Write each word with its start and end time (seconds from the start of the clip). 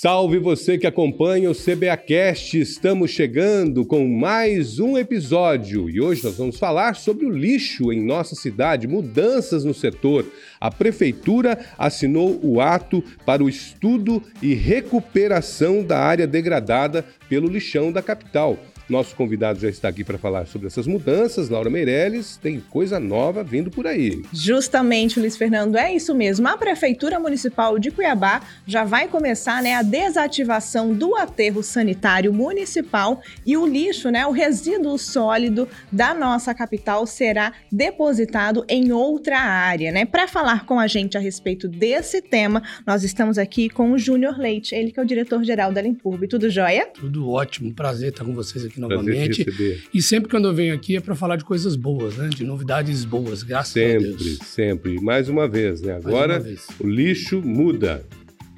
Salve 0.00 0.38
você 0.38 0.78
que 0.78 0.86
acompanha 0.86 1.50
o 1.50 1.54
CBAcast. 1.56 2.60
Estamos 2.60 3.10
chegando 3.10 3.84
com 3.84 4.06
mais 4.06 4.78
um 4.78 4.96
episódio 4.96 5.90
e 5.90 6.00
hoje 6.00 6.22
nós 6.22 6.36
vamos 6.36 6.56
falar 6.56 6.94
sobre 6.94 7.26
o 7.26 7.30
lixo 7.30 7.92
em 7.92 8.00
nossa 8.00 8.36
cidade, 8.36 8.86
mudanças 8.86 9.64
no 9.64 9.74
setor. 9.74 10.24
A 10.60 10.70
prefeitura 10.70 11.58
assinou 11.76 12.38
o 12.44 12.60
ato 12.60 13.02
para 13.26 13.42
o 13.42 13.48
estudo 13.48 14.22
e 14.40 14.54
recuperação 14.54 15.82
da 15.82 15.98
área 15.98 16.28
degradada 16.28 17.04
pelo 17.28 17.48
lixão 17.48 17.90
da 17.90 18.00
capital. 18.00 18.56
Nosso 18.88 19.14
convidado 19.14 19.60
já 19.60 19.68
está 19.68 19.88
aqui 19.88 20.02
para 20.02 20.16
falar 20.16 20.46
sobre 20.46 20.66
essas 20.66 20.86
mudanças. 20.86 21.50
Laura 21.50 21.68
Meirelles 21.68 22.38
tem 22.38 22.58
coisa 22.58 22.98
nova 22.98 23.44
vindo 23.44 23.70
por 23.70 23.86
aí. 23.86 24.22
Justamente, 24.32 25.20
Luiz 25.20 25.36
Fernando, 25.36 25.76
é 25.76 25.94
isso 25.94 26.14
mesmo. 26.14 26.48
A 26.48 26.56
Prefeitura 26.56 27.20
Municipal 27.20 27.78
de 27.78 27.90
Cuiabá 27.90 28.40
já 28.66 28.84
vai 28.84 29.06
começar 29.06 29.62
né, 29.62 29.74
a 29.74 29.82
desativação 29.82 30.94
do 30.94 31.14
aterro 31.14 31.62
sanitário 31.62 32.32
municipal 32.32 33.20
e 33.44 33.58
o 33.58 33.66
lixo, 33.66 34.10
né, 34.10 34.26
o 34.26 34.30
resíduo 34.30 34.96
sólido 34.96 35.68
da 35.92 36.14
nossa 36.14 36.54
capital 36.54 37.06
será 37.06 37.52
depositado 37.70 38.64
em 38.66 38.90
outra 38.90 39.38
área. 39.38 39.92
Né? 39.92 40.06
Para 40.06 40.26
falar 40.26 40.64
com 40.64 40.80
a 40.80 40.86
gente 40.86 41.18
a 41.18 41.20
respeito 41.20 41.68
desse 41.68 42.22
tema, 42.22 42.62
nós 42.86 43.04
estamos 43.04 43.36
aqui 43.36 43.68
com 43.68 43.92
o 43.92 43.98
Júnior 43.98 44.38
Leite, 44.38 44.74
ele 44.74 44.92
que 44.92 44.98
é 44.98 45.02
o 45.02 45.06
diretor-geral 45.06 45.74
da 45.74 45.82
Limpurb. 45.82 46.26
Tudo 46.26 46.48
jóia? 46.48 46.86
Tudo 46.94 47.28
ótimo, 47.28 47.74
prazer 47.74 48.08
estar 48.08 48.24
com 48.24 48.34
vocês 48.34 48.64
aqui 48.64 48.77
aqui 48.86 48.94
novamente. 48.94 49.88
E 49.92 50.02
sempre 50.02 50.30
quando 50.30 50.48
eu 50.48 50.54
venho 50.54 50.74
aqui 50.74 50.96
é 50.96 51.00
para 51.00 51.14
falar 51.14 51.36
de 51.36 51.44
coisas 51.44 51.76
boas, 51.76 52.16
né? 52.16 52.28
De 52.28 52.44
novidades 52.44 53.04
boas, 53.04 53.42
graças 53.42 53.72
sempre, 53.72 53.96
a 53.96 53.98
Deus. 54.00 54.22
Sempre, 54.22 54.46
sempre. 54.46 55.00
Mais 55.00 55.28
uma 55.28 55.48
vez, 55.48 55.80
né? 55.82 55.96
Agora 55.96 56.38
vez. 56.38 56.66
o 56.80 56.86
lixo 56.86 57.40
muda. 57.42 58.04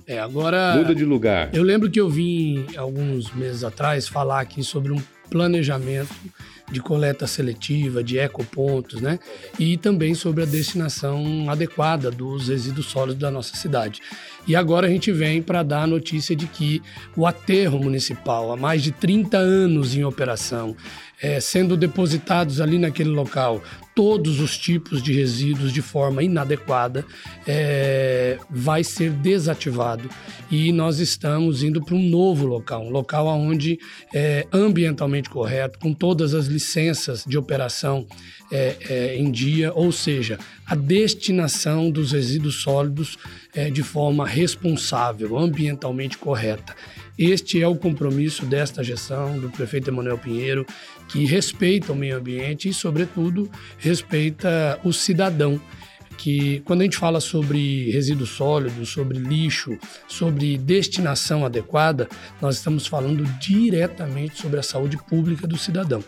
É, 0.06 0.18
agora. 0.18 0.76
Muda 0.76 0.94
de 0.94 1.04
lugar. 1.04 1.50
Eu 1.54 1.62
lembro 1.62 1.90
que 1.90 2.00
eu 2.00 2.08
vim 2.08 2.66
alguns 2.76 3.32
meses 3.32 3.62
atrás 3.62 4.08
falar 4.08 4.40
aqui 4.40 4.62
sobre 4.62 4.92
um 4.92 5.00
planejamento 5.30 6.12
de 6.70 6.80
coleta 6.80 7.26
seletiva, 7.26 8.02
de 8.02 8.18
ecopontos, 8.18 9.00
né? 9.00 9.18
E 9.58 9.76
também 9.76 10.14
sobre 10.14 10.42
a 10.42 10.46
destinação 10.46 11.48
adequada 11.48 12.10
dos 12.10 12.48
resíduos 12.48 12.86
sólidos 12.86 13.20
da 13.20 13.30
nossa 13.30 13.56
cidade. 13.56 14.00
E 14.46 14.56
agora 14.56 14.86
a 14.86 14.90
gente 14.90 15.12
vem 15.12 15.42
para 15.42 15.62
dar 15.62 15.82
a 15.82 15.86
notícia 15.86 16.34
de 16.34 16.46
que 16.46 16.82
o 17.16 17.26
aterro 17.26 17.78
municipal, 17.78 18.52
há 18.52 18.56
mais 18.56 18.82
de 18.82 18.90
30 18.90 19.36
anos 19.36 19.94
em 19.94 20.04
operação, 20.04 20.76
é, 21.22 21.38
sendo 21.38 21.76
depositados 21.76 22.60
ali 22.60 22.78
naquele 22.78 23.10
local 23.10 23.62
todos 23.94 24.40
os 24.40 24.56
tipos 24.56 25.02
de 25.02 25.12
resíduos 25.12 25.72
de 25.72 25.82
forma 25.82 26.22
inadequada, 26.22 27.04
é, 27.46 28.38
vai 28.48 28.82
ser 28.82 29.10
desativado. 29.10 30.08
E 30.50 30.72
nós 30.72 31.00
estamos 31.00 31.62
indo 31.62 31.84
para 31.84 31.94
um 31.94 32.08
novo 32.08 32.46
local, 32.46 32.82
um 32.82 32.88
local 32.88 33.26
onde 33.26 33.78
é 34.14 34.46
ambientalmente 34.50 35.28
correto, 35.28 35.78
com 35.78 35.92
todas 35.92 36.32
as 36.32 36.48
licenças 36.60 37.24
de 37.26 37.38
operação 37.38 38.06
é, 38.52 38.76
é, 38.88 39.16
em 39.16 39.30
dia, 39.30 39.72
ou 39.72 39.90
seja, 39.90 40.38
a 40.66 40.74
destinação 40.74 41.90
dos 41.90 42.12
resíduos 42.12 42.62
sólidos 42.62 43.16
é, 43.54 43.70
de 43.70 43.82
forma 43.82 44.26
responsável, 44.26 45.38
ambientalmente 45.38 46.18
correta. 46.18 46.76
Este 47.18 47.62
é 47.62 47.66
o 47.66 47.74
compromisso 47.74 48.44
desta 48.44 48.84
gestão 48.84 49.38
do 49.38 49.48
prefeito 49.48 49.88
Emanuel 49.88 50.18
Pinheiro, 50.18 50.66
que 51.08 51.24
respeita 51.24 51.92
o 51.92 51.96
meio 51.96 52.18
ambiente 52.18 52.68
e, 52.68 52.74
sobretudo, 52.74 53.50
respeita 53.78 54.78
o 54.84 54.92
cidadão 54.92 55.60
que 56.20 56.60
quando 56.66 56.82
a 56.82 56.84
gente 56.84 56.98
fala 56.98 57.18
sobre 57.18 57.90
resíduos 57.90 58.28
sólidos, 58.28 58.90
sobre 58.90 59.18
lixo, 59.18 59.78
sobre 60.06 60.58
destinação 60.58 61.46
adequada, 61.46 62.06
nós 62.42 62.56
estamos 62.56 62.86
falando 62.86 63.24
diretamente 63.38 64.38
sobre 64.38 64.60
a 64.60 64.62
saúde 64.62 64.98
pública 65.08 65.46
do 65.46 65.56
cidadão. 65.56 66.04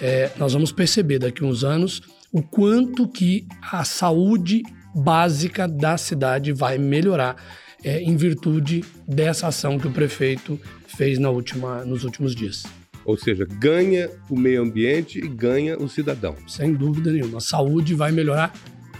É, 0.00 0.30
nós 0.38 0.54
vamos 0.54 0.72
perceber 0.72 1.18
daqui 1.18 1.44
a 1.44 1.46
uns 1.46 1.62
anos 1.62 2.00
o 2.32 2.42
quanto 2.42 3.06
que 3.06 3.46
a 3.70 3.84
saúde 3.84 4.62
básica 4.94 5.68
da 5.68 5.98
cidade 5.98 6.52
vai 6.52 6.78
melhorar 6.78 7.36
é, 7.84 8.00
em 8.00 8.16
virtude 8.16 8.82
dessa 9.06 9.48
ação 9.48 9.78
que 9.78 9.86
o 9.86 9.92
prefeito 9.92 10.58
fez 10.86 11.18
na 11.18 11.28
última, 11.28 11.84
nos 11.84 12.02
últimos 12.02 12.34
dias. 12.34 12.62
Ou 13.04 13.16
seja, 13.18 13.44
ganha 13.44 14.10
o 14.30 14.38
meio 14.38 14.62
ambiente 14.62 15.18
e 15.18 15.28
ganha 15.28 15.76
o 15.76 15.86
cidadão. 15.86 16.34
Sem 16.48 16.72
dúvida 16.72 17.12
nenhuma. 17.12 17.38
A 17.38 17.42
saúde 17.42 17.94
vai 17.94 18.10
melhorar 18.10 18.54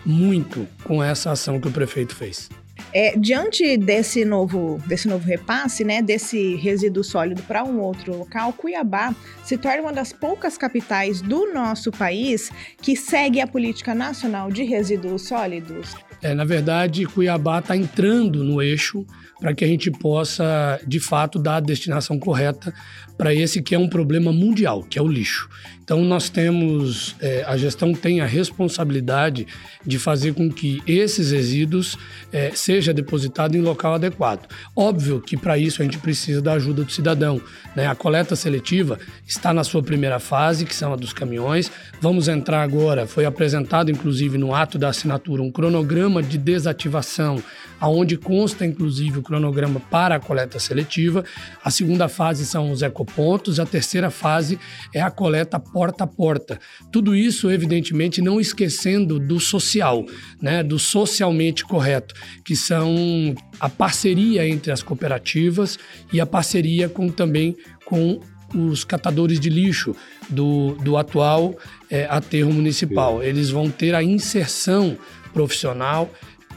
muito 0.04 0.66
com 0.84 1.02
essa 1.02 1.30
ação 1.30 1.60
que 1.60 1.68
o 1.68 1.72
prefeito 1.72 2.14
fez. 2.14 2.48
É, 2.92 3.16
diante 3.16 3.76
desse 3.76 4.24
novo, 4.24 4.82
desse 4.86 5.06
novo 5.06 5.24
repasse, 5.24 5.84
né, 5.84 6.02
desse 6.02 6.56
resíduo 6.56 7.04
sólido 7.04 7.42
para 7.42 7.62
um 7.62 7.78
outro 7.80 8.16
local, 8.16 8.52
Cuiabá 8.52 9.14
se 9.44 9.56
torna 9.56 9.82
uma 9.82 9.92
das 9.92 10.12
poucas 10.12 10.58
capitais 10.58 11.20
do 11.20 11.52
nosso 11.52 11.92
país 11.92 12.50
que 12.78 12.96
segue 12.96 13.40
a 13.40 13.46
política 13.46 13.94
nacional 13.94 14.50
de 14.50 14.64
resíduos 14.64 15.28
sólidos. 15.28 15.94
É, 16.22 16.34
na 16.34 16.44
verdade, 16.44 17.06
Cuiabá 17.06 17.60
está 17.60 17.76
entrando 17.76 18.44
no 18.44 18.60
eixo 18.60 19.06
para 19.41 19.54
que 19.54 19.64
a 19.64 19.69
gente 19.69 19.91
possa, 19.91 20.78
de 20.86 21.00
fato, 21.00 21.38
dar 21.38 21.56
a 21.56 21.60
destinação 21.60 22.19
correta 22.19 22.75
para 23.16 23.34
esse 23.34 23.62
que 23.62 23.75
é 23.75 23.78
um 23.78 23.88
problema 23.88 24.32
mundial, 24.32 24.82
que 24.82 24.98
é 24.98 25.03
o 25.03 25.09
lixo. 25.09 25.48
Então, 25.82 26.04
nós 26.04 26.30
temos, 26.30 27.16
é, 27.20 27.42
a 27.47 27.56
gestão 27.56 27.92
tem 27.92 28.20
a 28.20 28.26
responsabilidade 28.26 29.47
de 29.84 29.98
fazer 29.98 30.34
com 30.34 30.50
que 30.50 30.80
esses 30.86 31.32
resíduos 31.32 31.98
é, 32.32 32.53
seja 32.54 32.94
depositado 32.94 33.56
em 33.56 33.60
local 33.60 33.94
adequado. 33.94 34.47
Óbvio 34.75 35.20
que 35.20 35.36
para 35.36 35.59
isso 35.59 35.82
a 35.82 35.84
gente 35.84 35.98
precisa 35.98 36.41
da 36.41 36.53
ajuda 36.53 36.84
do 36.84 36.92
cidadão. 36.92 37.41
Né? 37.75 37.86
A 37.86 37.94
coleta 37.94 38.36
seletiva 38.36 38.98
está 39.26 39.53
na 39.53 39.64
sua 39.64 39.82
primeira 39.82 40.19
fase, 40.19 40.64
que 40.64 40.75
são 40.75 40.92
a 40.92 40.97
dos 40.97 41.12
caminhões. 41.12 41.70
Vamos 42.00 42.28
entrar 42.28 42.62
agora, 42.62 43.06
foi 43.06 43.25
apresentado 43.25 43.91
inclusive 43.91 44.38
no 44.38 44.54
ato 44.54 44.78
da 44.78 44.88
assinatura 44.88 45.42
um 45.42 45.50
cronograma 45.50 46.09
de 46.21 46.37
desativação, 46.37 47.41
aonde 47.78 48.16
consta 48.16 48.66
inclusive 48.66 49.19
o 49.19 49.22
cronograma 49.22 49.78
para 49.78 50.16
a 50.16 50.21
coleta 50.21 50.59
seletiva. 50.59 51.25
A 51.62 51.71
segunda 51.71 52.09
fase 52.09 52.44
são 52.44 52.72
os 52.72 52.82
ecopontos, 52.82 53.60
a 53.60 53.66
terceira 53.66 54.10
fase 54.10 54.59
é 54.93 55.00
a 55.00 55.10
coleta 55.10 55.60
porta 55.60 56.04
a 56.04 56.06
porta. 56.06 56.59
Tudo 56.91 57.15
isso, 57.15 57.50
evidentemente, 57.50 58.21
não 58.21 58.41
esquecendo 58.41 59.19
do 59.19 59.38
social, 59.38 60.04
né? 60.43 60.62
do 60.62 60.78
socialmente 60.78 61.65
correto, 61.65 62.15
que 62.44 62.56
são 62.56 63.34
a 63.60 63.69
parceria 63.69 64.48
entre 64.48 64.72
as 64.72 64.82
cooperativas 64.82 65.78
e 66.12 66.21
a 66.21 66.27
parceria 66.27 66.88
com 66.88 67.09
também 67.09 67.56
com 67.84 68.21
os 68.54 68.84
catadores 68.84 69.38
de 69.38 69.48
lixo 69.48 69.94
do, 70.28 70.75
do 70.82 70.97
atual 70.97 71.56
é, 71.88 72.06
aterro 72.06 72.53
municipal. 72.53 73.22
Eles 73.22 73.50
vão 73.50 73.71
ter 73.71 73.94
a 73.94 74.03
inserção 74.03 74.97
profissional 75.32 76.10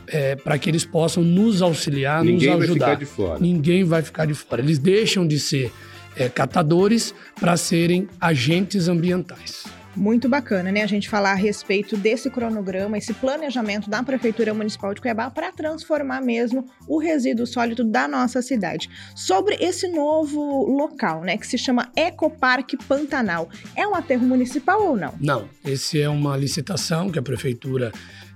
é, 0.08 0.36
para 0.36 0.58
que 0.58 0.70
eles 0.70 0.86
possam 0.86 1.24
nos 1.24 1.62
auxiliar, 1.62 2.24
Ninguém 2.24 2.54
nos 2.54 2.64
ajudar. 2.64 2.86
Vai 2.86 2.96
ficar 2.96 3.06
de 3.06 3.06
fora. 3.06 3.40
Ninguém 3.40 3.84
vai 3.84 4.02
ficar 4.02 4.26
de 4.26 4.34
fora. 4.34 4.62
Eles 4.62 4.78
deixam 4.78 5.26
de 5.26 5.40
ser 5.40 5.72
é, 6.16 6.30
catadores 6.30 7.14
para 7.40 7.58
serem 7.58 8.08
agentes 8.20 8.88
ambientais. 8.88 9.64
Muito 9.96 10.28
bacana, 10.28 10.72
né? 10.72 10.82
A 10.82 10.88
gente 10.88 11.08
falar 11.08 11.34
a 11.34 11.36
respeito 11.36 11.96
desse 11.96 12.28
cronograma, 12.28 12.98
esse 12.98 13.14
planejamento 13.14 13.92
da 13.92 14.02
Prefeitura 14.02 14.52
Municipal 14.52 14.92
de 14.92 15.00
Cuiabá 15.00 15.30
para 15.30 15.52
transformar 15.52 16.20
mesmo 16.20 16.66
o 16.88 16.98
resíduo 16.98 17.46
sólido 17.46 17.84
da 17.84 18.08
nossa 18.08 18.42
cidade. 18.42 18.90
Sobre 19.16 19.56
esse 19.60 19.88
novo 19.88 20.66
local, 20.66 21.22
né, 21.22 21.38
que 21.38 21.46
se 21.46 21.60
chama 21.60 21.92
Ecoparque 21.96 22.76
Pantanal. 22.76 23.48
É 23.76 23.88
um 23.88 23.94
aterro 23.94 24.26
municipal 24.26 24.82
ou 24.82 24.98
não? 24.98 25.14
Não. 25.20 25.48
Esse 25.64 26.02
é 26.02 26.10
uma 26.10 26.36
licitação 26.36 27.12
que 27.12 27.20
a 27.20 27.22
Prefeitura 27.24 27.92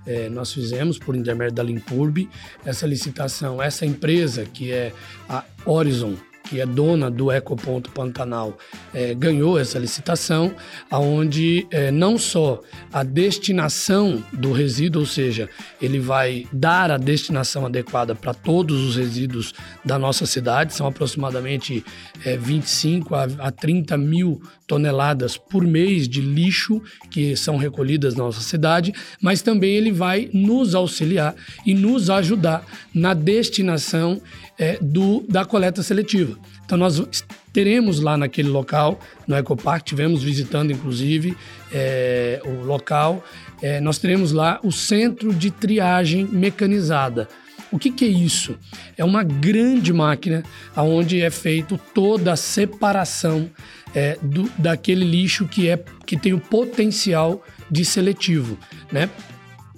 é, 0.08 0.30
nós 0.30 0.52
fizemos 0.52 0.98
por 0.98 1.14
intermédio 1.14 1.54
da 1.54 1.62
Limpurb. 1.62 2.28
Essa 2.64 2.86
licitação, 2.86 3.62
essa 3.62 3.84
empresa 3.84 4.46
que 4.46 4.72
é 4.72 4.92
a 5.28 5.44
Horizon 5.66 6.16
que 6.48 6.60
é 6.60 6.66
dona 6.66 7.10
do 7.10 7.30
Ecoponto 7.30 7.90
Pantanal, 7.90 8.56
é, 8.94 9.14
ganhou 9.14 9.58
essa 9.58 9.78
licitação, 9.78 10.54
aonde 10.90 11.66
é, 11.70 11.90
não 11.90 12.16
só 12.16 12.60
a 12.92 13.02
destinação 13.02 14.22
do 14.32 14.52
resíduo, 14.52 15.02
ou 15.02 15.06
seja, 15.06 15.48
ele 15.80 15.98
vai 15.98 16.46
dar 16.52 16.90
a 16.90 16.96
destinação 16.96 17.66
adequada 17.66 18.14
para 18.14 18.32
todos 18.32 18.80
os 18.82 18.96
resíduos 18.96 19.52
da 19.84 19.98
nossa 19.98 20.24
cidade, 20.26 20.74
são 20.74 20.86
aproximadamente 20.86 21.84
é, 22.24 22.36
25 22.36 23.14
a, 23.14 23.24
a 23.38 23.50
30 23.50 23.96
mil 23.98 24.40
toneladas 24.66 25.36
por 25.36 25.64
mês 25.64 26.08
de 26.08 26.20
lixo 26.20 26.80
que 27.10 27.36
são 27.36 27.56
recolhidas 27.56 28.14
na 28.14 28.24
nossa 28.24 28.40
cidade, 28.40 28.92
mas 29.20 29.42
também 29.42 29.74
ele 29.74 29.90
vai 29.90 30.30
nos 30.32 30.74
auxiliar 30.74 31.34
e 31.64 31.74
nos 31.74 32.10
ajudar 32.10 32.64
na 32.94 33.14
destinação 33.14 34.20
é, 34.58 34.78
do, 34.80 35.24
da 35.28 35.44
coleta 35.44 35.82
seletiva. 35.82 36.37
Então, 36.68 36.76
nós 36.76 37.02
teremos 37.50 37.98
lá 37.98 38.14
naquele 38.18 38.50
local, 38.50 39.00
no 39.26 39.34
Ecopark, 39.34 39.82
tivemos 39.82 40.22
visitando 40.22 40.70
inclusive 40.70 41.34
é, 41.72 42.42
o 42.44 42.62
local, 42.62 43.24
é, 43.62 43.80
nós 43.80 43.96
teremos 43.96 44.32
lá 44.32 44.60
o 44.62 44.70
centro 44.70 45.32
de 45.32 45.50
triagem 45.50 46.26
mecanizada 46.26 47.26
O 47.72 47.78
que, 47.78 47.90
que 47.90 48.04
é 48.04 48.08
isso? 48.08 48.54
É 48.98 49.02
uma 49.02 49.22
grande 49.22 49.94
máquina 49.94 50.42
onde 50.76 51.22
é 51.22 51.30
feito 51.30 51.80
toda 51.94 52.34
a 52.34 52.36
separação 52.36 53.48
é, 53.94 54.18
do, 54.20 54.50
daquele 54.58 55.06
lixo 55.06 55.48
que, 55.48 55.70
é, 55.70 55.82
que 56.04 56.18
tem 56.18 56.34
o 56.34 56.38
potencial 56.38 57.42
de 57.70 57.82
seletivo, 57.82 58.58
né? 58.92 59.08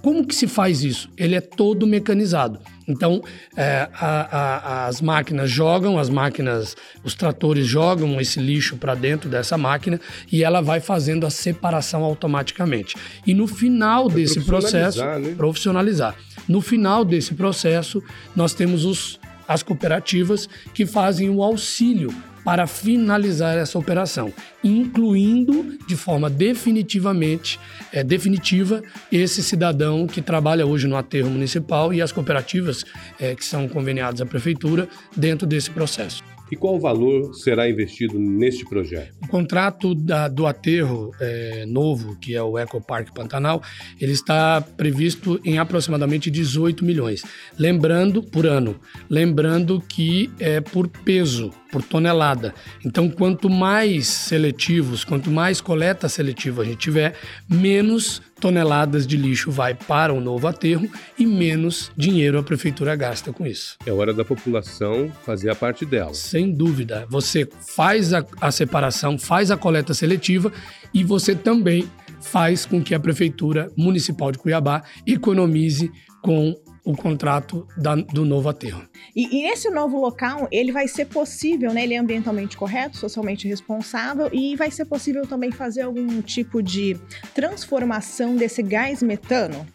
Como 0.03 0.27
que 0.27 0.35
se 0.35 0.49
faz 0.49 0.83
isso? 0.83 1.09
Ele 1.17 1.37
é 1.37 1.41
todo 1.41 1.87
mecanizado. 1.87 2.59
Então, 2.91 3.23
é, 3.57 3.89
a, 3.95 4.39
a, 4.39 4.87
as 4.87 5.01
máquinas 5.01 5.51
jogam, 5.51 5.99
as 5.99 6.09
máquinas, 6.09 6.77
os 7.05 7.15
tratores 7.15 7.67
jogam 7.67 8.21
esse 8.21 8.41
lixo 8.41 8.77
para 8.77 8.95
dentro 8.95 9.29
dessa 9.29 9.57
máquina 9.57 10.01
e 10.31 10.43
ela 10.45 10.61
vai 10.61 10.81
fazendo 10.81 11.27
a 11.27 11.31
separação 11.31 12.03
automaticamente. 12.03 12.97
E 13.27 13.35
no 13.35 13.47
final 13.47 14.09
desse 14.09 14.41
processo, 14.41 15.05
né? 15.05 15.35
profissionalizar. 15.37 16.15
No 16.49 16.61
final 16.61 17.05
desse 17.05 17.35
processo, 17.35 18.03
nós 18.35 18.55
temos 18.55 18.85
os, 18.85 19.21
as 19.47 19.63
cooperativas 19.63 20.49
que 20.75 20.85
fazem 20.87 21.31
o 21.31 21.43
auxílio 21.43 22.13
para 22.45 22.67
finalizar 22.67 23.57
essa 23.57 23.79
operação, 23.79 24.33
incluindo 24.63 25.79
de 25.87 25.97
forma 25.97 26.31
definitivamente 26.31 27.59
é, 27.93 28.03
definitiva 28.03 28.83
esse 29.11 29.43
cidadão 29.43 30.07
que 30.07 30.23
trabalha 30.23 30.67
hoje 30.67 30.87
no 30.87 30.97
aterro 30.97 31.31
municipal 31.31 31.93
e 31.93 32.01
as 32.01 32.13
cooperativas 32.13 32.85
é, 33.19 33.35
que 33.35 33.45
são 33.45 33.69
conveniadas 33.69 34.21
à 34.21 34.27
prefeitura 34.27 34.89
dentro 35.17 35.47
desse 35.47 35.71
processo. 35.71 36.23
E 36.51 36.57
qual 36.57 36.75
o 36.75 36.81
valor 36.81 37.33
será 37.33 37.71
investido 37.71 38.19
neste 38.19 38.65
projeto? 38.65 39.15
O 39.23 39.29
contrato 39.29 39.95
da, 39.95 40.27
do 40.27 40.47
aterro 40.47 41.13
é, 41.21 41.65
novo, 41.65 42.17
que 42.17 42.35
é 42.35 42.43
o 42.43 42.59
Ecopark 42.59 43.15
Pantanal, 43.15 43.63
ele 44.01 44.13
está 44.13 44.61
previsto 44.61 45.41
em 45.45 45.59
aproximadamente 45.59 46.29
18 46.29 46.85
milhões. 46.85 47.23
Lembrando, 47.57 48.21
por 48.21 48.47
ano, 48.47 48.75
lembrando 49.09 49.81
que 49.81 50.29
é 50.41 50.61
por 50.61 50.89
peso, 50.89 51.53
por 51.71 51.83
tonelada. 51.83 52.55
Então, 52.85 53.09
quanto 53.09 53.49
mais 53.49 54.07
seletivos, 54.07 55.05
quanto 55.05 55.31
mais 55.31 55.61
coleta 55.61 56.09
seletiva 56.09 56.63
a 56.63 56.65
gente 56.65 56.79
tiver, 56.79 57.15
menos 57.49 58.23
toneladas 58.41 59.07
de 59.07 59.17
lixo 59.17 59.51
vai 59.51 59.75
para 59.75 60.13
o 60.13 60.21
novo 60.21 60.49
aterro 60.49 60.89
e 61.19 61.27
menos 61.27 61.93
dinheiro 61.97 62.39
a 62.39 62.43
prefeitura 62.43 62.97
gasta 62.97 63.33
com 63.33 63.47
isso. 63.47 63.77
É 63.85 63.93
hora 63.93 64.15
da 64.15 64.25
população 64.25 65.13
fazer 65.25 65.51
a 65.51 65.55
parte 65.55 65.85
dela. 65.85 66.15
Sem 66.15 66.51
dúvida. 66.51 67.07
Você 67.11 67.47
faz 67.77 68.15
a, 68.15 68.25
a 68.41 68.51
separação, 68.51 69.19
faz 69.19 69.51
a 69.51 69.57
coleta 69.57 69.93
seletiva 69.93 70.51
e 70.93 71.05
você 71.05 71.35
também 71.35 71.89
faz 72.21 72.65
com 72.65 72.83
que 72.83 72.95
a 72.95 73.01
prefeitura 73.01 73.71
municipal 73.77 74.33
de 74.33 74.39
Cuiabá 74.39 74.83
economize 75.07 75.91
com 76.23 76.55
o 76.91 76.97
contrato 76.97 77.67
da, 77.77 77.95
do 77.95 78.25
novo 78.25 78.49
aterro. 78.49 78.83
E, 79.15 79.43
e 79.43 79.51
esse 79.51 79.71
novo 79.71 80.01
local, 80.01 80.49
ele 80.51 80.73
vai 80.73 80.89
ser 80.89 81.07
possível, 81.07 81.73
né? 81.73 81.85
Ele 81.85 81.95
é 81.95 81.99
ambientalmente 81.99 82.57
correto, 82.57 82.97
socialmente 82.97 83.47
responsável 83.47 84.29
e 84.33 84.57
vai 84.57 84.71
ser 84.71 84.85
possível 84.85 85.27
também 85.27 85.53
fazer 85.53 85.83
algum 85.83 86.21
tipo 86.21 86.63
de 86.63 86.97
transformação 87.35 88.37
desse 88.37 88.63
gás 88.63 89.03
metano? 89.03 89.67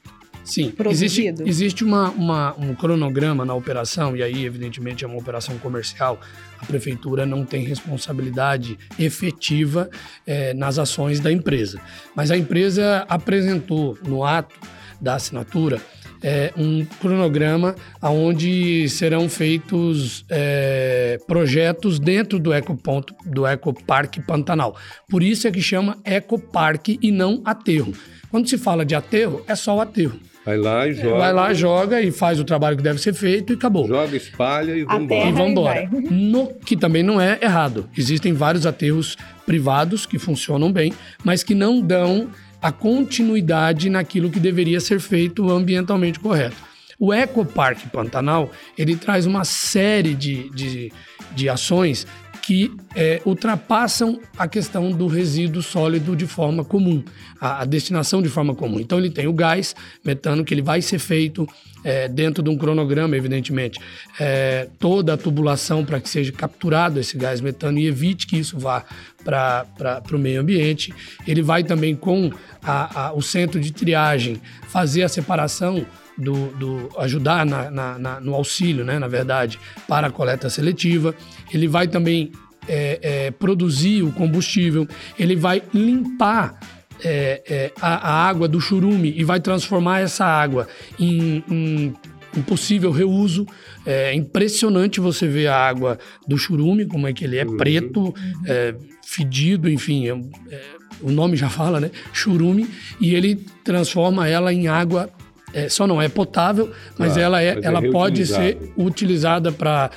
Sim, 0.44 0.72
existe, 0.92 1.34
existe 1.44 1.84
uma, 1.84 2.12
uma, 2.12 2.56
um 2.60 2.76
cronograma 2.76 3.44
na 3.44 3.56
operação, 3.56 4.16
e 4.16 4.22
aí, 4.22 4.46
evidentemente, 4.46 5.04
é 5.04 5.08
uma 5.08 5.18
operação 5.18 5.58
comercial. 5.58 6.20
A 6.62 6.66
prefeitura 6.68 7.26
não 7.26 7.44
tem 7.44 7.64
responsabilidade 7.66 8.78
efetiva 9.00 9.90
é, 10.26 10.54
nas 10.54 10.78
ações 10.78 11.20
da 11.20 11.32
empresa. 11.32 11.82
Mas 12.16 12.30
a 12.30 12.38
empresa 12.38 13.06
apresentou 13.10 13.98
no 14.08 14.24
ato 14.24 14.56
da 15.02 15.16
assinatura 15.16 15.82
é, 16.22 16.52
um 16.58 16.86
cronograma 17.00 17.76
onde 18.02 18.88
serão 18.90 19.28
feitos 19.30 20.26
é, 20.30 21.20
projetos 21.28 22.00
dentro 22.00 22.40
do 22.40 22.54
Ecoponto, 22.54 23.14
do 23.26 23.46
Ecoparque 23.48 24.22
Pantanal. 24.22 24.76
Por 25.10 25.24
isso 25.24 25.48
é 25.48 25.52
que 25.52 25.62
chama 25.62 25.98
Ecoparque 26.06 27.00
e 27.02 27.12
não 27.12 27.42
aterro. 27.46 27.94
Quando 28.30 28.50
se 28.50 28.58
fala 28.58 28.86
de 28.86 28.96
aterro, 28.96 29.44
é 29.48 29.56
só 29.56 29.78
o 29.78 29.82
aterro. 29.82 30.20
Vai 30.46 30.58
lá 30.58 30.88
e 30.88 30.94
joga. 30.94 31.18
Vai 31.18 31.34
lá, 31.34 31.54
joga 31.54 32.02
e 32.02 32.12
faz 32.12 32.40
o 32.40 32.44
trabalho 32.44 32.78
que 32.78 32.84
deve 32.84 33.02
ser 33.02 33.16
feito 33.16 33.52
e 33.52 33.56
acabou. 33.56 33.88
Joga, 33.88 34.16
espalha 34.16 34.78
e 34.78 34.84
vambora. 34.84 35.28
E 35.28 35.32
vambora. 35.32 35.90
No, 36.12 36.54
que 36.54 36.78
também 36.78 37.02
não 37.02 37.20
é 37.20 37.40
errado. 37.42 37.90
Existem 37.98 38.32
vários 38.32 38.68
aterros 38.68 39.18
privados 39.44 40.06
que 40.06 40.20
funcionam 40.20 40.72
bem, 40.72 40.94
mas 41.24 41.44
que 41.44 41.56
não 41.56 41.82
dão 41.82 42.30
a 42.62 42.72
continuidade 42.72 43.90
naquilo 43.90 44.30
que 44.30 44.40
deveria 44.40 44.80
ser 44.80 45.00
feito 45.00 45.50
ambientalmente 45.50 46.20
correto. 46.20 46.56
O 46.98 47.14
Ecoparque 47.14 47.90
Pantanal, 47.90 48.50
ele 48.78 48.96
traz 48.96 49.26
uma 49.26 49.44
série 49.44 50.14
de, 50.16 50.50
de, 50.52 50.94
de 51.36 51.50
ações 51.50 52.08
que 52.46 52.72
é, 52.96 53.20
ultrapassam 53.26 54.20
a 54.38 54.48
questão 54.48 54.92
do 54.92 55.08
resíduo 55.08 55.64
sólido 55.64 56.16
de 56.16 56.28
forma 56.28 56.64
comum, 56.64 57.04
a, 57.42 57.64
a, 57.64 57.66
destinação 57.66 58.22
de 58.22 58.30
forma 58.30 58.54
comum. 58.54 58.80
Então 58.80 59.00
ele 59.00 59.10
tem 59.10 59.26
o 59.26 59.34
gás 59.34 59.76
metano 60.04 60.46
que 60.46 60.54
ele 60.54 60.62
vai 60.62 60.80
ser 60.80 61.00
feito 61.00 61.50
é, 61.84 62.08
dentro 62.08 62.44
de 62.44 62.50
um 62.52 62.56
cronograma, 62.56 63.18
evidentemente, 63.18 63.80
é, 64.20 64.68
toda 64.78 65.16
a 65.16 65.18
tubulação 65.18 65.84
para 65.84 66.00
que 66.00 66.08
seja 66.08 66.32
capturado 66.32 67.00
esse 67.00 67.18
gás 67.18 67.42
metano 67.42 67.80
e 67.80 67.88
evite 67.88 68.28
que 68.28 68.38
isso 68.38 68.60
vá 68.60 68.86
para 69.24 70.04
o 70.14 70.20
meio 70.20 70.40
ambiente. 70.40 70.94
Ele 71.26 71.42
vai 71.42 71.64
também 71.64 71.96
com 71.96 72.30
a, 72.62 73.08
a, 73.08 73.14
o 73.14 73.24
centro 73.24 73.60
de 73.60 73.74
triagem 73.74 74.40
fazer 74.68 75.02
a 75.02 75.10
separação 75.10 75.84
do, 76.18 76.48
do 76.56 76.90
ajudar 77.00 77.46
na, 77.46 77.70
na, 77.70 78.00
na, 78.00 78.20
no 78.20 78.34
auxílio, 78.34 78.84
né, 78.86 79.00
na 79.00 79.08
verdade, 79.08 79.60
para 79.88 80.08
a 80.08 80.12
coleta 80.12 80.50
seletiva. 80.50 81.14
Ele 81.54 81.68
vai 81.68 81.88
também 81.88 82.32
é, 82.68 83.00
é, 83.02 83.32
produzir 83.32 84.04
o 84.04 84.12
combustível, 84.12 84.88
ele 85.18 85.36
vai 85.36 85.62
limpar 85.74 86.60
é, 87.04 87.42
é, 87.48 87.72
a, 87.82 88.10
a, 88.10 88.28
água 88.28 88.48
do 88.48 88.60
churume 88.60 89.14
e 89.16 89.24
vai 89.24 89.40
transformar 89.40 90.00
essa 90.00 90.26
água 90.26 90.68
em, 91.00 91.44
em, 91.50 91.94
em 92.36 92.42
possível 92.42 92.92
reuso. 92.92 93.46
É 93.86 94.14
impressionante 94.14 95.00
você 95.00 95.28
ver 95.28 95.48
a 95.48 95.56
água 95.56 96.00
do 96.28 96.38
churume, 96.38 96.86
como 96.86 97.08
é 97.08 97.14
que 97.14 97.26
ele 97.26 97.38
é 97.38 97.46
uhum. 97.46 97.58
preto, 97.58 98.16
é, 98.46 98.74
fedido, 99.06 99.70
enfim, 99.70 100.08
é, 100.08 100.56
é, 100.56 100.62
o 101.02 101.12
nome 101.12 101.38
já 101.38 101.50
fala, 101.50 101.80
né? 101.80 101.92
Churume, 102.12 102.68
e 103.00 103.14
ele 103.14 103.36
transforma 103.64 104.28
ela 104.28 104.54
em 104.54 104.68
água 104.68 105.10
é, 105.56 105.70
só 105.70 105.88
não 105.88 106.02
é 106.02 106.10
potável, 106.10 106.70
mas 106.98 107.14
claro, 107.14 107.22
ela, 107.22 107.42
é, 107.42 107.56
mas 107.56 107.64
é 107.64 107.68
ela 107.68 107.82
pode 107.90 108.26
ser 108.28 108.58
utilizada 108.78 109.54
para 109.54 109.90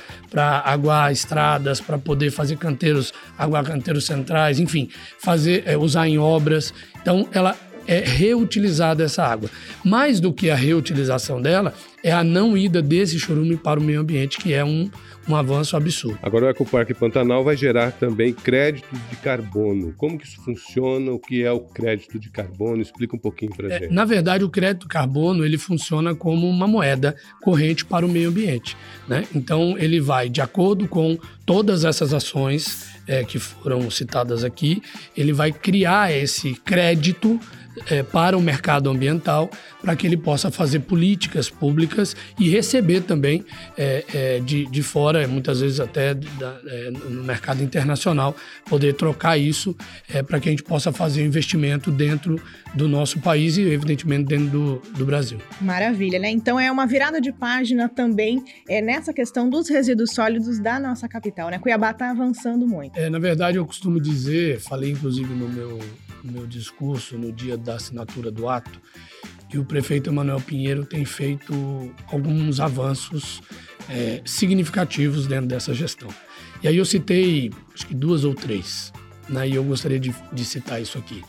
aguar 0.63 1.11
estradas, 1.11 1.81
para 1.81 1.97
poder 1.97 2.31
fazer 2.31 2.55
canteiros, 2.55 3.13
aguar 3.37 3.65
canteiros 3.65 4.05
centrais, 4.05 4.57
enfim, 4.57 4.89
fazer 5.19 5.63
é, 5.65 5.77
usar 5.77 6.07
em 6.07 6.17
obras. 6.17 6.73
Então, 7.01 7.27
ela 7.33 7.57
é 7.85 7.99
reutilizada 7.99 9.03
essa 9.03 9.23
água. 9.23 9.49
Mais 9.83 10.21
do 10.21 10.31
que 10.31 10.49
a 10.49 10.55
reutilização 10.55 11.41
dela, 11.41 11.73
é 12.01 12.11
a 12.11 12.23
não 12.23 12.55
ida 12.55 12.81
desse 12.81 13.19
chorume 13.19 13.57
para 13.57 13.79
o 13.79 13.83
meio 13.83 13.99
ambiente, 13.99 14.37
que 14.37 14.53
é 14.53 14.63
um, 14.63 14.89
um 15.29 15.35
avanço 15.35 15.77
absurdo. 15.77 16.17
Agora 16.21 16.47
o 16.47 16.49
Ecoparque 16.49 16.93
Pantanal 16.93 17.43
vai 17.43 17.55
gerar 17.55 17.91
também 17.91 18.33
créditos 18.33 18.99
de 19.09 19.15
carbono. 19.17 19.93
Como 19.95 20.17
que 20.17 20.25
isso 20.25 20.41
funciona? 20.41 21.11
O 21.11 21.19
que 21.19 21.43
é 21.43 21.51
o 21.51 21.59
crédito 21.59 22.19
de 22.19 22.29
carbono? 22.29 22.81
Explica 22.81 23.15
um 23.15 23.19
pouquinho 23.19 23.55
para 23.55 23.71
é, 23.73 23.79
gente. 23.79 23.93
Na 23.93 24.05
verdade, 24.05 24.43
o 24.43 24.49
crédito 24.49 24.87
carbono 24.87 25.45
ele 25.45 25.57
funciona 25.57 26.15
como 26.15 26.49
uma 26.49 26.67
moeda 26.67 27.15
corrente 27.41 27.85
para 27.85 28.05
o 28.05 28.09
meio 28.09 28.29
ambiente. 28.29 28.75
Né? 29.07 29.25
Então 29.33 29.77
ele 29.77 29.99
vai 29.99 30.29
de 30.29 30.41
acordo 30.41 30.87
com 30.87 31.17
todas 31.45 31.83
essas 31.83 32.13
ações 32.13 32.87
é, 33.07 33.23
que 33.23 33.39
foram 33.39 33.89
citadas 33.89 34.43
aqui, 34.43 34.83
ele 35.17 35.33
vai 35.33 35.51
criar 35.51 36.15
esse 36.15 36.53
crédito 36.53 37.39
é, 37.89 38.03
para 38.03 38.37
o 38.37 38.41
mercado 38.41 38.89
ambiental, 38.89 39.49
para 39.81 39.95
que 39.95 40.05
ele 40.05 40.17
possa 40.17 40.51
fazer 40.51 40.79
políticas 40.79 41.49
públicas 41.49 42.15
e 42.39 42.49
receber 42.49 43.01
também 43.01 43.45
é, 43.77 44.05
é, 44.13 44.39
de, 44.39 44.65
de 44.65 44.83
fora, 44.83 45.27
muitas 45.27 45.61
vezes 45.61 45.79
até 45.79 46.13
da, 46.13 46.59
é, 46.67 46.91
no 46.91 47.23
mercado 47.23 47.63
internacional, 47.63 48.35
poder 48.67 48.93
trocar 48.93 49.37
isso 49.37 49.75
é, 50.13 50.21
para 50.21 50.39
que 50.39 50.49
a 50.49 50.51
gente 50.51 50.63
possa 50.63 50.91
fazer 50.91 51.23
investimento 51.25 51.91
dentro 51.91 52.41
do 52.73 52.87
nosso 52.87 53.19
país 53.19 53.57
e, 53.57 53.61
evidentemente, 53.61 54.25
dentro 54.25 54.47
do, 54.47 54.81
do 54.97 55.05
Brasil. 55.05 55.39
Maravilha, 55.61 56.19
né? 56.19 56.29
Então 56.29 56.59
é 56.59 56.71
uma 56.71 56.85
virada 56.85 57.19
de 57.19 57.31
página 57.31 57.89
também 57.89 58.43
é, 58.67 58.81
nessa 58.81 59.13
questão 59.13 59.49
dos 59.49 59.69
resíduos 59.69 60.11
sólidos 60.11 60.59
da 60.59 60.79
nossa 60.79 61.07
capital, 61.07 61.49
né? 61.49 61.59
Cuiabá 61.59 61.91
está 61.91 62.11
avançando 62.11 62.67
muito. 62.67 62.97
É, 62.97 63.09
na 63.09 63.19
verdade, 63.19 63.57
eu 63.57 63.65
costumo 63.65 63.99
dizer, 63.99 64.59
falei 64.59 64.91
inclusive 64.91 65.33
no 65.33 65.49
meu 65.49 65.79
no 66.23 66.31
meu 66.31 66.47
discurso 66.47 67.17
no 67.17 67.31
dia 67.31 67.57
da 67.57 67.75
assinatura 67.75 68.31
do 68.31 68.47
ato, 68.47 68.79
que 69.49 69.57
o 69.57 69.65
prefeito 69.65 70.09
Emanuel 70.09 70.39
Pinheiro 70.41 70.85
tem 70.85 71.03
feito 71.05 71.93
alguns 72.11 72.59
avanços 72.59 73.41
é, 73.89 74.21
significativos 74.25 75.25
dentro 75.25 75.47
dessa 75.47 75.73
gestão. 75.73 76.09
E 76.61 76.67
aí 76.67 76.77
eu 76.77 76.85
citei, 76.85 77.51
acho 77.73 77.87
que 77.87 77.95
duas 77.95 78.23
ou 78.23 78.35
três, 78.35 78.93
né, 79.27 79.47
e 79.47 79.55
eu 79.55 79.63
gostaria 79.63 79.99
de, 79.99 80.13
de 80.31 80.45
citar 80.45 80.81
isso 80.81 80.97
aqui. 80.97 81.23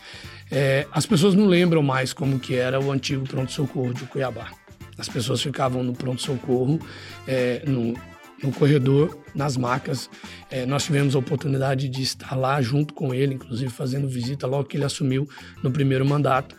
É, 0.51 0.85
as 0.91 1.05
pessoas 1.05 1.33
não 1.33 1.47
lembram 1.47 1.81
mais 1.81 2.11
como 2.13 2.37
que 2.37 2.55
era 2.55 2.79
o 2.79 2.91
antigo 2.91 3.25
pronto-socorro 3.25 3.93
de 3.93 4.03
Cuiabá. 4.05 4.51
As 4.97 5.07
pessoas 5.07 5.41
ficavam 5.41 5.81
no 5.81 5.93
pronto-socorro, 5.93 6.79
é, 7.25 7.63
no, 7.65 7.93
no 8.41 8.51
corredor, 8.51 9.17
nas 9.33 9.57
macas. 9.57 10.09
É, 10.49 10.65
nós 10.65 10.85
tivemos 10.85 11.15
a 11.15 11.19
oportunidade 11.19 11.87
de 11.87 12.01
estar 12.01 12.35
lá 12.35 12.61
junto 12.61 12.93
com 12.93 13.13
ele, 13.13 13.35
inclusive 13.35 13.69
fazendo 13.71 14.07
visita 14.07 14.47
logo 14.47 14.65
que 14.65 14.77
ele 14.77 14.85
assumiu 14.85 15.27
no 15.61 15.71
primeiro 15.71 16.05
mandato. 16.05 16.55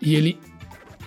E 0.00 0.14
ele 0.14 0.38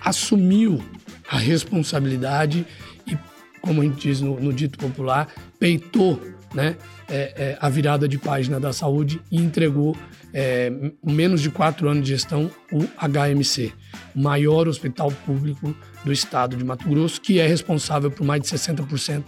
assumiu 0.04 0.82
a 1.28 1.38
responsabilidade 1.38 2.66
e, 3.06 3.16
como 3.60 3.80
a 3.80 3.84
gente 3.84 4.00
diz 4.00 4.20
no, 4.20 4.38
no 4.40 4.52
dito 4.52 4.78
popular, 4.78 5.28
peitou 5.58 6.20
né, 6.54 6.76
é, 7.08 7.14
é, 7.36 7.58
a 7.60 7.68
virada 7.68 8.08
de 8.08 8.18
página 8.18 8.58
da 8.58 8.72
saúde 8.72 9.20
e 9.30 9.38
entregou, 9.38 9.96
é, 10.32 10.70
menos 11.04 11.40
de 11.40 11.50
quatro 11.50 11.88
anos 11.88 12.04
de 12.04 12.10
gestão, 12.10 12.50
o 12.72 12.84
HMC, 12.84 13.72
o 14.14 14.20
maior 14.20 14.68
hospital 14.68 15.10
público 15.24 15.74
do 16.04 16.12
estado 16.12 16.56
de 16.56 16.64
Mato 16.64 16.88
Grosso, 16.88 17.20
que 17.20 17.38
é 17.38 17.46
responsável 17.46 18.10
por 18.10 18.24
mais 18.24 18.42
de 18.42 18.48
60% 18.48 19.26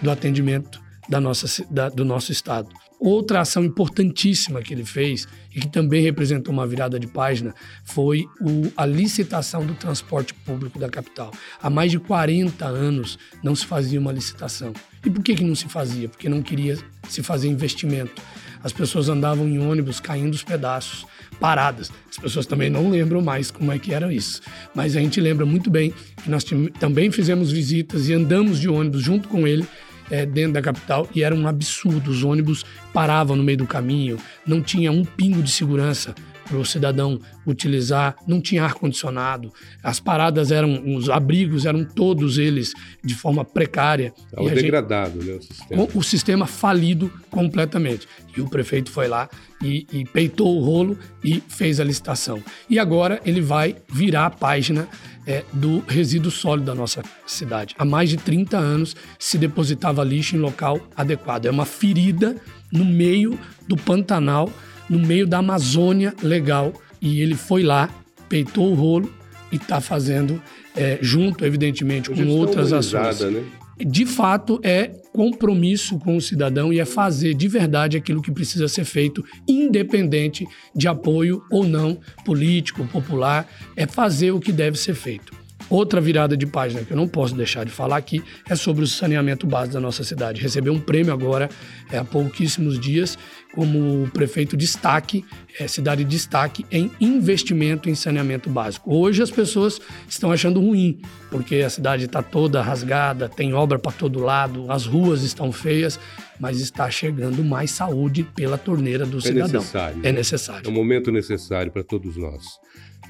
do 0.00 0.10
atendimento 0.10 0.80
da 1.08 1.20
nossa, 1.20 1.64
da, 1.70 1.88
do 1.88 2.04
nosso 2.04 2.32
estado. 2.32 2.68
Outra 2.98 3.40
ação 3.40 3.64
importantíssima 3.64 4.62
que 4.62 4.72
ele 4.72 4.84
fez 4.84 5.26
e 5.52 5.58
que 5.58 5.66
também 5.66 6.04
representou 6.04 6.54
uma 6.54 6.64
virada 6.64 7.00
de 7.00 7.08
página 7.08 7.52
foi 7.82 8.26
o, 8.40 8.72
a 8.76 8.86
licitação 8.86 9.66
do 9.66 9.74
transporte 9.74 10.32
público 10.32 10.78
da 10.78 10.88
capital. 10.88 11.32
Há 11.60 11.68
mais 11.68 11.90
de 11.90 11.98
40 11.98 12.64
anos 12.64 13.18
não 13.42 13.56
se 13.56 13.66
fazia 13.66 13.98
uma 13.98 14.12
licitação. 14.12 14.72
E 15.04 15.10
por 15.10 15.20
que, 15.20 15.34
que 15.34 15.42
não 15.42 15.56
se 15.56 15.68
fazia? 15.68 16.08
Porque 16.08 16.28
não 16.28 16.40
queria 16.42 16.78
se 17.08 17.24
fazer 17.24 17.48
investimento. 17.48 18.22
As 18.62 18.72
pessoas 18.72 19.08
andavam 19.08 19.48
em 19.48 19.58
ônibus 19.58 20.00
caindo 20.00 20.34
os 20.34 20.42
pedaços, 20.42 21.06
paradas. 21.40 21.90
As 22.10 22.18
pessoas 22.18 22.46
também 22.46 22.70
não 22.70 22.90
lembram 22.90 23.20
mais 23.20 23.50
como 23.50 23.72
é 23.72 23.78
que 23.78 23.92
era 23.92 24.12
isso. 24.12 24.40
Mas 24.74 24.96
a 24.96 25.00
gente 25.00 25.20
lembra 25.20 25.44
muito 25.44 25.70
bem 25.70 25.92
que 26.22 26.30
nós 26.30 26.44
também 26.78 27.10
fizemos 27.10 27.50
visitas 27.50 28.08
e 28.08 28.12
andamos 28.12 28.60
de 28.60 28.68
ônibus 28.68 29.02
junto 29.02 29.28
com 29.28 29.46
ele 29.46 29.66
é, 30.10 30.26
dentro 30.26 30.52
da 30.52 30.62
capital 30.62 31.08
e 31.14 31.22
era 31.22 31.34
um 31.34 31.46
absurdo. 31.46 32.10
Os 32.10 32.22
ônibus 32.22 32.64
paravam 32.92 33.36
no 33.36 33.42
meio 33.42 33.58
do 33.58 33.66
caminho, 33.66 34.18
não 34.46 34.60
tinha 34.60 34.92
um 34.92 35.04
pingo 35.04 35.42
de 35.42 35.50
segurança 35.50 36.14
para 36.52 36.60
o 36.60 36.64
cidadão 36.66 37.18
utilizar, 37.46 38.14
não 38.28 38.40
tinha 38.40 38.62
ar-condicionado, 38.62 39.50
as 39.82 39.98
paradas 39.98 40.52
eram, 40.52 40.94
os 40.94 41.08
abrigos 41.08 41.64
eram 41.64 41.82
todos 41.82 42.36
eles 42.36 42.74
de 43.02 43.14
forma 43.14 43.42
precária. 43.42 44.12
Estava 44.26 44.50
degradado, 44.50 45.22
gente, 45.22 45.30
né, 45.30 45.36
o 45.36 45.42
sistema. 45.42 45.88
O 45.94 46.02
sistema 46.02 46.46
falido 46.46 47.10
completamente. 47.30 48.06
E 48.36 48.40
o 48.42 48.48
prefeito 48.48 48.90
foi 48.90 49.08
lá 49.08 49.30
e, 49.62 49.86
e 49.90 50.04
peitou 50.04 50.58
o 50.58 50.62
rolo 50.62 50.98
e 51.24 51.42
fez 51.48 51.80
a 51.80 51.84
licitação. 51.84 52.42
E 52.68 52.78
agora 52.78 53.18
ele 53.24 53.40
vai 53.40 53.76
virar 53.88 54.26
a 54.26 54.30
página 54.30 54.86
é, 55.26 55.42
do 55.54 55.82
resíduo 55.86 56.30
sólido 56.30 56.66
da 56.66 56.74
nossa 56.74 57.02
cidade. 57.26 57.74
Há 57.78 57.84
mais 57.84 58.10
de 58.10 58.18
30 58.18 58.58
anos 58.58 58.94
se 59.18 59.38
depositava 59.38 60.04
lixo 60.04 60.36
em 60.36 60.38
local 60.38 60.80
adequado. 60.94 61.46
É 61.46 61.50
uma 61.50 61.64
ferida 61.64 62.36
no 62.70 62.84
meio 62.84 63.38
do 63.66 63.76
Pantanal, 63.76 64.50
no 64.92 64.98
meio 64.98 65.26
da 65.26 65.38
Amazônia 65.38 66.14
legal. 66.22 66.74
E 67.00 67.22
ele 67.22 67.34
foi 67.34 67.62
lá, 67.62 67.88
peitou 68.28 68.70
o 68.70 68.74
rolo 68.74 69.12
e 69.50 69.56
está 69.56 69.80
fazendo, 69.80 70.40
é, 70.76 70.98
junto, 71.00 71.44
evidentemente, 71.44 72.10
com 72.10 72.26
outras 72.28 72.72
ações. 72.72 73.20
Né? 73.20 73.42
De 73.78 74.04
fato, 74.04 74.60
é 74.62 74.88
compromisso 75.12 75.98
com 75.98 76.16
o 76.16 76.20
cidadão 76.20 76.72
e 76.72 76.78
é 76.78 76.84
fazer 76.84 77.34
de 77.34 77.48
verdade 77.48 77.96
aquilo 77.96 78.20
que 78.20 78.30
precisa 78.30 78.68
ser 78.68 78.84
feito, 78.84 79.24
independente 79.48 80.46
de 80.76 80.86
apoio 80.86 81.42
ou 81.50 81.64
não 81.64 81.98
político, 82.24 82.86
popular, 82.88 83.48
é 83.74 83.86
fazer 83.86 84.30
o 84.30 84.40
que 84.40 84.52
deve 84.52 84.78
ser 84.78 84.94
feito. 84.94 85.41
Outra 85.72 86.02
virada 86.02 86.36
de 86.36 86.44
página 86.44 86.84
que 86.84 86.92
eu 86.92 86.96
não 86.98 87.08
posso 87.08 87.34
deixar 87.34 87.64
de 87.64 87.70
falar 87.70 87.96
aqui 87.96 88.22
é 88.46 88.54
sobre 88.54 88.84
o 88.84 88.86
saneamento 88.86 89.46
básico 89.46 89.72
da 89.72 89.80
nossa 89.80 90.04
cidade. 90.04 90.38
Recebeu 90.38 90.70
um 90.70 90.78
prêmio 90.78 91.14
agora, 91.14 91.48
é, 91.90 91.96
há 91.96 92.04
pouquíssimos 92.04 92.78
dias, 92.78 93.16
como 93.54 94.06
prefeito 94.12 94.54
destaque, 94.54 95.24
é, 95.58 95.66
cidade 95.66 96.04
destaque 96.04 96.66
em 96.70 96.90
investimento 97.00 97.88
em 97.88 97.94
saneamento 97.94 98.50
básico. 98.50 98.94
Hoje 98.94 99.22
as 99.22 99.30
pessoas 99.30 99.80
estão 100.06 100.30
achando 100.30 100.60
ruim, 100.60 101.00
porque 101.30 101.56
a 101.56 101.70
cidade 101.70 102.04
está 102.04 102.22
toda 102.22 102.60
rasgada, 102.60 103.26
tem 103.26 103.54
obra 103.54 103.78
para 103.78 103.92
todo 103.92 104.20
lado, 104.20 104.70
as 104.70 104.84
ruas 104.84 105.22
estão 105.22 105.50
feias, 105.50 105.98
mas 106.38 106.60
está 106.60 106.90
chegando 106.90 107.42
mais 107.42 107.70
saúde 107.70 108.24
pela 108.34 108.58
torneira 108.58 109.06
do 109.06 109.16
é 109.16 109.20
cidadão. 109.22 109.62
Necessário, 109.62 110.00
é 110.02 110.12
necessário. 110.12 110.66
É 110.66 110.70
um 110.70 110.74
momento 110.74 111.10
necessário 111.10 111.72
para 111.72 111.82
todos 111.82 112.14
nós. 112.18 112.42